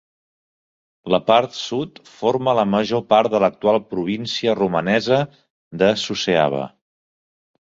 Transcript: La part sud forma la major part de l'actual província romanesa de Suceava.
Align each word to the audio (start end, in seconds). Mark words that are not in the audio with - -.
La 1.15 1.19
part 1.25 1.53
sud 1.57 2.01
forma 2.13 2.55
la 2.61 2.65
major 2.71 3.03
part 3.15 3.35
de 3.35 3.41
l'actual 3.45 3.79
província 3.93 4.57
romanesa 4.61 5.21
de 5.83 5.95
Suceava. 6.07 6.65